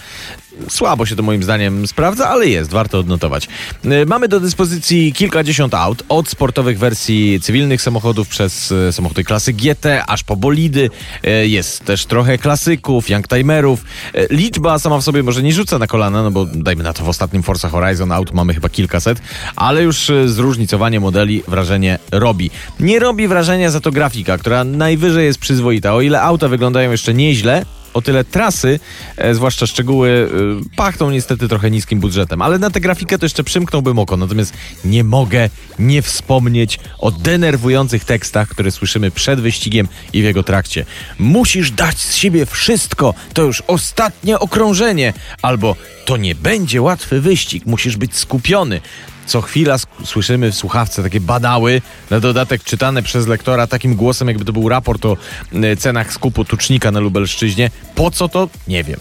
Słabo 0.70 1.06
się 1.06 1.16
to 1.16 1.24
moim 1.24 1.44
zdaniem 1.44 1.88
sprawdza, 1.88 2.30
ale 2.30 2.48
jest, 2.48 2.72
warto 2.72 3.00
odnotować. 3.00 3.48
E, 3.86 4.06
Mamy 4.06 4.28
do 4.28 4.40
dyspozycji 4.40 5.14
kilkadziesiąt 5.14 5.74
aut, 5.74 6.04
od 6.10 6.30
sportowych 6.30 6.80
wersji 6.80 7.40
cywilnych 7.42 7.82
samochodów 7.82 8.28
przez 8.28 8.72
e, 8.72 8.94
samochody 8.94 9.24
klasy 9.24 9.54
GT, 9.54 9.86
aż 10.08 10.24
po 10.24 10.36
bolidy. 10.36 10.90
E, 11.24 11.48
Jest 11.48 11.86
też 11.86 12.06
trochę 12.06 12.38
klasyków, 12.38 13.10
youngtimerów. 13.10 13.84
Liczba 14.30 14.80
sama 14.80 14.98
w 14.98 15.04
sobie 15.04 15.24
może 15.24 15.44
nie 15.44 15.54
rzuca 15.54 15.80
na 15.80 15.88
kolana, 15.88 16.24
no 16.24 16.32
bo 16.32 16.46
dajmy 16.46 16.84
na 16.84 16.94
to 16.94 17.04
w 17.04 17.10
ostatnim 17.10 17.44
Forza 17.44 17.70
Horizon 17.70 18.12
aut 18.12 18.34
mamy 18.34 18.54
chyba 18.54 18.70
kilkaset, 18.70 19.22
ale 19.56 19.84
już 19.84 20.12
zróżnicowanie 20.26 21.00
modeli 21.00 21.44
wrażenie 21.48 22.00
robi. 22.12 22.52
Nie 22.80 23.00
robi 23.00 23.28
wrażenia 23.28 23.72
za 23.72 23.80
to 23.82 23.92
grafika, 23.92 24.38
która 24.38 24.64
najwyżej 24.64 25.26
jest 25.26 25.40
przyzwoita. 25.40 25.94
O 25.94 26.02
ile 26.02 26.22
auta 26.22 26.48
wyglądają 26.48 26.92
jeszcze 26.92 27.14
nieźle, 27.14 27.66
o 28.00 28.02
tyle 28.02 28.24
trasy, 28.24 28.80
e, 29.18 29.36
zwłaszcza 29.36 29.68
szczegóły, 29.68 30.30
e, 30.72 30.76
pachną 30.76 31.12
niestety 31.12 31.48
trochę 31.48 31.72
niskim 31.72 32.00
budżetem. 32.00 32.42
Ale 32.42 32.60
na 32.60 32.70
tę 32.70 32.80
grafikę 32.80 33.18
to 33.20 33.26
jeszcze 33.26 33.44
przymknąłbym 33.44 34.00
oko. 34.00 34.18
Natomiast 34.18 34.54
nie 34.86 35.04
mogę 35.04 35.50
nie 35.80 36.02
wspomnieć 36.02 36.80
o 37.00 37.12
denerwujących 37.12 38.06
tekstach, 38.06 38.50
które 38.50 38.72
słyszymy 38.72 39.12
przed 39.12 39.40
wyścigiem 39.40 39.88
i 40.14 40.22
w 40.22 40.24
jego 40.24 40.44
trakcie. 40.44 40.86
Musisz 41.20 41.72
dać 41.72 42.00
z 42.00 42.16
siebie 42.16 42.46
wszystko, 42.46 43.14
to 43.34 43.44
już 43.44 43.64
ostatnie 43.68 44.40
okrążenie. 44.40 45.14
Albo 45.42 45.76
to 46.06 46.18
nie 46.18 46.36
będzie 46.36 46.82
łatwy 46.82 47.22
wyścig, 47.22 47.66
musisz 47.66 47.98
być 47.98 48.16
skupiony. 48.16 48.82
Co 49.30 49.42
chwila 49.42 49.76
słyszymy 50.06 50.52
w 50.52 50.56
słuchawce 50.56 51.04
takie 51.04 51.20
badały, 51.20 51.82
na 52.10 52.20
dodatek 52.20 52.64
czytane 52.64 53.04
przez 53.04 53.28
lektora 53.28 53.68
takim 53.68 53.96
głosem, 53.96 54.28
jakby 54.28 54.46
to 54.46 54.54
był 54.54 54.70
raport 54.70 55.06
o 55.06 55.18
e, 55.54 55.76
cenach 55.78 56.14
skupu 56.14 56.46
tucznika 56.46 56.92
na 56.92 57.00
Lubelszczyźnie. 57.00 57.72
Po 57.96 58.12
co 58.12 58.30
to? 58.30 58.50
Nie 58.68 58.84
wiem. 58.84 59.00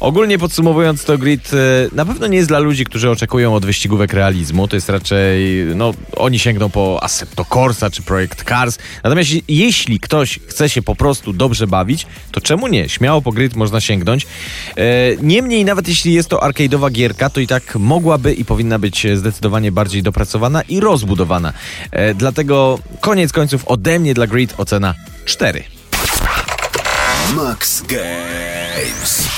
Ogólnie 0.00 0.38
podsumowując 0.38 1.04
to 1.04 1.18
grid, 1.18 1.50
e, 1.52 1.56
na 1.96 2.04
pewno 2.06 2.26
nie 2.26 2.36
jest 2.36 2.48
dla 2.48 2.58
ludzi, 2.58 2.84
którzy 2.84 3.10
oczekują 3.10 3.54
od 3.54 3.66
wyścigówek 3.66 4.12
realizmu. 4.12 4.68
To 4.68 4.76
jest 4.76 4.88
raczej, 4.88 5.64
no, 5.74 5.94
oni 6.16 6.38
sięgną 6.38 6.70
po 6.70 6.98
Assetto 7.02 7.44
Corsa 7.44 7.90
czy 7.90 8.02
Projekt 8.02 8.44
Cars. 8.48 8.78
Natomiast 9.04 9.30
je- 9.30 9.40
jeśli 9.48 10.00
ktoś 10.00 10.38
chce 10.48 10.68
się 10.68 10.82
po 10.82 10.94
prostu 10.94 11.32
dobrze 11.32 11.66
bawić, 11.66 12.06
to 12.32 12.40
czemu 12.40 12.68
nie? 12.68 12.88
Śmiało 12.88 13.22
po 13.22 13.32
grid 13.32 13.56
można 13.56 13.80
sięgnąć. 13.80 14.26
E, 14.76 14.86
Niemniej, 15.22 15.64
nawet 15.64 15.88
jeśli 15.88 16.12
jest 16.12 16.28
to 16.28 16.36
arcade'owa 16.38 16.90
gierka, 16.90 17.30
to 17.30 17.40
i 17.40 17.46
tak 17.46 17.76
mogłaby 17.76 18.34
i 18.34 18.44
powinna 18.44 18.78
być 18.78 19.06
zdecydowanie 19.14 19.65
bardziej 19.72 20.02
dopracowana 20.02 20.62
i 20.62 20.80
rozbudowana. 20.80 21.52
E, 21.90 22.14
Dlatego 22.14 22.78
koniec 23.00 23.32
końców 23.32 23.68
ode 23.68 23.98
mnie 23.98 24.14
dla 24.14 24.26
grid 24.26 24.54
ocena 24.58 24.94
4. 25.24 25.62
Max 27.34 27.82
Games. 27.82 29.28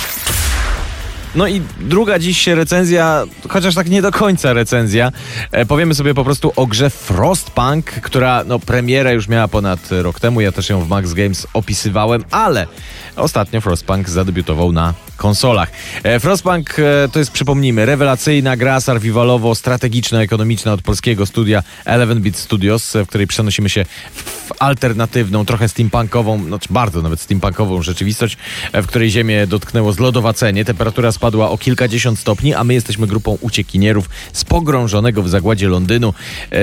No 1.34 1.46
i 1.48 1.62
druga 1.80 2.18
dziś 2.18 2.46
recenzja, 2.46 3.24
chociaż 3.48 3.74
tak 3.74 3.88
nie 3.88 4.02
do 4.02 4.12
końca 4.12 4.52
recenzja. 4.52 5.12
E, 5.52 5.66
powiemy 5.66 5.94
sobie 5.94 6.14
po 6.14 6.24
prostu 6.24 6.52
o 6.56 6.66
grze 6.66 6.90
Frostpunk, 6.90 7.84
która 7.86 8.44
no 8.44 8.58
premierę 8.58 9.14
już 9.14 9.28
miała 9.28 9.48
ponad 9.48 9.80
rok 9.90 10.20
temu. 10.20 10.40
Ja 10.40 10.52
też 10.52 10.68
ją 10.68 10.80
w 10.80 10.88
Max 10.88 11.12
Games 11.12 11.46
opisywałem, 11.54 12.24
ale 12.30 12.66
ostatnio 13.16 13.60
Frostpunk 13.60 14.08
zadebiutował 14.08 14.72
na 14.72 14.94
konsolach. 15.18 15.70
E, 16.02 16.20
Frostpunk 16.20 16.78
e, 16.78 17.08
to 17.12 17.18
jest, 17.18 17.30
przypomnijmy, 17.30 17.86
rewelacyjna 17.86 18.56
gra 18.56 18.78
survivalowo-strategiczno-ekonomiczna 18.78 20.72
od 20.72 20.82
polskiego 20.82 21.26
studia 21.26 21.62
11-bit 21.86 22.36
Studios, 22.36 22.96
e, 22.96 23.04
w 23.04 23.08
której 23.08 23.26
przenosimy 23.26 23.68
się 23.68 23.84
w 24.12 24.52
alternatywną, 24.58 25.44
trochę 25.44 25.68
steampunkową, 25.68 26.44
znaczy 26.44 26.68
bardzo 26.70 27.02
nawet 27.02 27.20
steampunkową 27.20 27.82
rzeczywistość, 27.82 28.36
w 28.74 28.86
której 28.86 29.10
ziemię 29.10 29.46
dotknęło 29.46 29.92
zlodowacenie. 29.92 30.64
Temperatura 30.64 31.12
spadła 31.12 31.50
o 31.50 31.58
kilkadziesiąt 31.58 32.18
stopni, 32.18 32.54
a 32.54 32.64
my 32.64 32.74
jesteśmy 32.74 33.06
grupą 33.06 33.38
uciekinierów 33.40 34.10
z 34.32 34.44
pogrążonego 34.44 35.22
w 35.22 35.28
zagładzie 35.28 35.68
Londynu. 35.68 36.14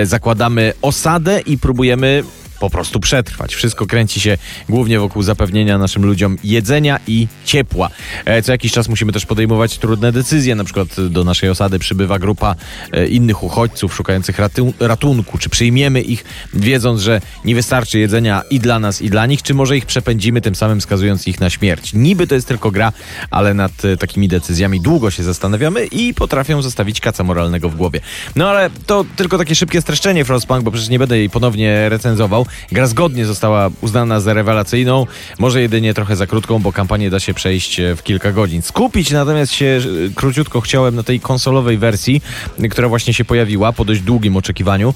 Zakładamy 0.04 0.74
osadę 0.82 1.42
i 1.42 1.58
próbujemy 1.58 2.24
po 2.60 2.70
prostu 2.70 3.00
przetrwać. 3.00 3.56
Wszystko 3.56 3.86
kręci 3.86 4.20
się 4.20 4.38
głównie 4.70 5.00
wokół 5.00 5.22
zapewnienia 5.24 5.78
naszym 5.78 6.06
ludziom 6.06 6.38
jedzenia 6.44 7.00
i 7.08 7.28
ciepła. 7.46 7.90
E, 8.26 8.42
Co 8.42 8.52
jakiś 8.52 8.72
czas 8.72 8.90
musimy 8.90 9.12
też 9.12 9.26
podejmować 9.26 9.78
trudne 9.78 10.12
decyzje. 10.12 10.56
Na 10.56 10.64
przykład 10.64 10.88
do 11.10 11.24
naszej 11.24 11.50
osady 11.50 11.80
przybywa 11.80 12.20
grupa 12.20 12.56
e, 12.92 13.08
innych 13.08 13.44
uchodźców 13.44 13.96
szukających 13.96 14.38
ratu- 14.40 14.74
ratunku. 14.80 15.38
Czy 15.38 15.50
przyjmiemy 15.50 16.02
ich, 16.02 16.24
wiedząc, 16.54 17.02
że 17.02 17.22
nie 17.46 17.56
wystarczy 17.56 18.00
jedzenia 18.00 18.42
i 18.50 18.60
dla 18.60 18.80
nas, 18.80 19.02
i 19.02 19.10
dla 19.10 19.26
nich, 19.26 19.42
czy 19.44 19.54
może 19.54 19.78
ich 19.78 19.86
przepędzimy, 19.86 20.42
tym 20.42 20.56
samym 20.56 20.82
skazując 20.82 21.28
ich 21.28 21.40
na 21.40 21.50
śmierć. 21.50 21.94
Niby 21.94 22.28
to 22.28 22.36
jest 22.36 22.48
tylko 22.48 22.72
gra, 22.72 22.94
ale 23.32 23.54
nad 23.54 23.86
e, 23.86 23.98
takimi 23.98 24.28
decyzjami 24.28 24.82
długo 24.82 25.12
się 25.12 25.24
zastanawiamy 25.24 25.86
i 25.86 26.14
potrafią 26.14 26.62
zostawić 26.62 27.00
kaca 27.00 27.24
moralnego 27.24 27.70
w 27.70 27.76
głowie. 27.76 28.00
No 28.36 28.50
ale 28.50 28.70
to 28.86 29.06
tylko 29.16 29.38
takie 29.38 29.56
szybkie 29.56 29.82
streszczenie 29.82 30.26
Frostpunk, 30.26 30.64
bo 30.64 30.72
przecież 30.72 30.90
nie 30.90 31.00
będę 31.00 31.18
jej 31.18 31.30
ponownie 31.30 31.90
recenzował. 31.90 32.45
Gra 32.72 32.88
zgodnie 32.88 33.26
została 33.26 33.70
uznana 33.82 34.20
za 34.20 34.34
rewelacyjną, 34.34 35.08
może 35.40 35.62
jedynie 35.62 35.94
trochę 35.94 36.16
za 36.16 36.28
krótką, 36.28 36.60
bo 36.60 36.72
kampanię 36.74 37.10
da 37.10 37.20
się 37.20 37.34
przejść 37.34 37.80
e, 37.80 37.96
w 37.96 38.04
kilka 38.04 38.32
godzin. 38.32 38.62
Skupić 38.62 39.12
natomiast 39.12 39.54
się 39.54 39.66
e, 39.66 40.14
króciutko 40.16 40.62
chciałem 40.62 40.96
na 40.96 41.04
tej 41.04 41.20
konsolowej 41.20 41.78
wersji, 41.78 42.22
e, 42.60 42.68
która 42.68 42.90
właśnie 42.90 43.14
się 43.14 43.26
pojawiła 43.26 43.74
po 43.74 43.86
dość 43.86 44.02
długim 44.02 44.38
oczekiwaniu. 44.38 44.94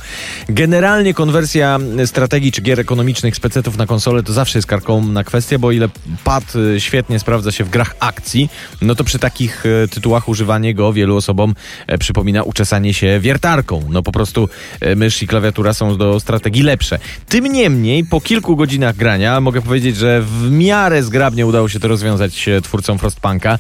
Generalnie 0.50 1.14
konwersja 1.14 1.80
strategii 2.06 2.52
czy 2.52 2.62
gier 2.62 2.80
ekonomicznych 2.80 3.36
z 3.36 3.40
PC-ów 3.40 3.78
na 3.78 3.86
konsolę 3.86 4.24
to 4.24 4.34
zawsze 4.34 4.58
jest 4.58 4.68
karkołomna 4.68 5.24
kwestia, 5.24 5.60
bo 5.60 5.72
ile 5.72 5.90
pad 6.24 6.54
świetnie 6.78 7.20
sprawdza 7.20 7.52
się 7.52 7.64
w 7.64 7.70
grach 7.70 7.96
akcji, 8.00 8.50
no 8.82 8.96
to 8.96 9.04
przy 9.04 9.20
takich 9.20 9.64
tytułach 9.92 10.30
używanie 10.30 10.74
go 10.74 10.94
wielu 10.94 11.16
osobom 11.16 11.56
przypomina 12.00 12.44
uczesanie 12.44 12.94
się 12.94 13.20
wiertarką. 13.20 13.88
No 13.90 14.04
po 14.04 14.12
prostu 14.12 14.50
mysz 14.96 15.24
i 15.24 15.28
klawiatura 15.28 15.74
są 15.74 15.98
do 15.98 16.20
strategii 16.20 16.64
lepsze. 16.64 17.00
Tym 17.40 17.54
niemniej, 17.54 18.06
po 18.06 18.22
kilku 18.22 18.56
godzinach 18.56 18.96
grania 18.96 19.42
mogę 19.42 19.62
powiedzieć, 19.62 19.98
że 19.98 20.22
w 20.22 20.52
miarę 20.52 21.04
zgrabnie 21.04 21.46
udało 21.46 21.70
się 21.70 21.80
to 21.80 21.88
rozwiązać 21.88 22.48
e, 22.48 22.62
twórcom 22.62 23.00
Frostpunka. 23.00 23.60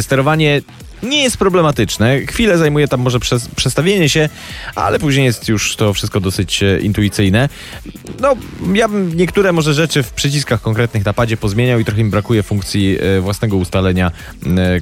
Sterowanie 0.00 0.62
nie 1.02 1.22
jest 1.22 1.36
problematyczne. 1.36 2.20
Chwilę 2.20 2.58
zajmuje 2.58 2.88
tam 2.88 3.00
może 3.00 3.20
przez, 3.20 3.48
przestawienie 3.48 4.08
się, 4.08 4.28
ale 4.74 4.98
później 4.98 5.24
jest 5.24 5.48
już 5.48 5.76
to 5.76 5.94
wszystko 5.94 6.20
dosyć 6.20 6.62
e, 6.62 6.80
intuicyjne. 6.80 7.48
No, 8.20 8.36
ja 8.74 8.88
bym 8.88 9.16
niektóre 9.16 9.52
może 9.52 9.74
rzeczy 9.74 10.02
w 10.02 10.12
przyciskach 10.12 10.60
konkretnych 10.60 11.04
na 11.04 11.12
padzie 11.12 11.36
pozmieniał 11.36 11.80
i 11.80 11.84
trochę 11.84 12.04
mi 12.04 12.10
brakuje 12.10 12.42
funkcji 12.42 12.98
e, 13.00 13.20
własnego 13.20 13.56
ustalenia, 13.56 14.10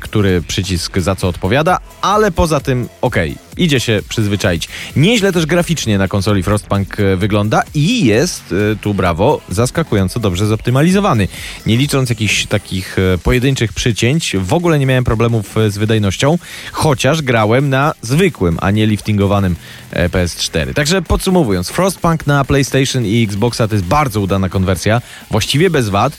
który 0.00 0.42
przycisk 0.42 0.98
za 0.98 1.16
co 1.16 1.28
odpowiada, 1.28 1.78
ale 2.02 2.30
poza 2.30 2.60
tym 2.60 2.88
okej, 3.00 3.36
idzie 3.58 3.80
się 3.80 4.00
przyzwyczaić. 4.08 4.68
Nieźle 4.96 5.32
też 5.32 5.46
graficznie 5.46 5.98
na 5.98 6.08
konsoli 6.08 6.42
Frostpunk 6.42 7.00
e, 7.00 7.16
wygląda 7.16 7.62
i 7.74 8.04
jest, 8.04 8.54
e, 8.72 8.76
tu 8.76 8.94
brawo, 8.94 9.40
zaskakująco 9.48 10.20
dobrze 10.20 10.46
zoptymalizowany. 10.46 11.28
Nie 11.66 11.76
licząc 11.76 12.10
jakichś 12.10 12.46
takich 12.46 12.96
e, 12.98 13.18
pojedynczych 13.18 13.72
przycięć, 13.72 14.36
w 14.36 14.52
ogóle 14.52 14.78
nie 14.78 14.86
miałem 14.86 15.04
problemów 15.04 15.54
z 15.68 15.78
wydajnością, 15.78 16.38
chociaż 16.72 17.22
grałem 17.22 17.68
na 17.68 17.92
zwykłym, 18.02 18.58
a 18.60 18.70
nie 18.70 18.86
liftingowanym 18.86 19.56
e, 19.90 20.08
PS4. 20.08 20.74
Także 20.74 21.02
podsumowując, 21.02 21.68
Frostpunk 21.68 22.26
na 22.26 22.44
PlayStation 22.44 23.06
i 23.06 23.22
Xboxa 23.22 23.68
to 23.68 23.74
jest 23.74 23.86
bardzo 23.86 24.20
udana 24.20 24.48
konwersja, 24.48 25.02
właściwie 25.30 25.70
bez 25.70 25.88
wad. 25.88 26.18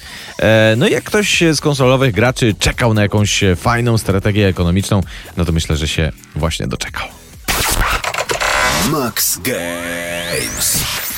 No 0.78 0.88
i 0.88 0.92
jak 0.92 1.04
ktoś 1.04 1.44
z 1.54 1.62
konsolowych 1.62 2.14
graczy 2.14 2.54
czekał 2.60 2.94
na 2.94 3.02
jakąś 3.02 3.44
fajną 3.56 3.98
strategię 3.98 4.48
ekonomiczną, 4.48 5.02
no 5.38 5.46
to 5.46 5.52
myślę, 5.52 5.78
że 5.78 5.88
się 5.88 6.12
właśnie 6.36 6.68
doczekał. 6.68 7.29
Max 8.88 9.38
Games. 9.44 11.09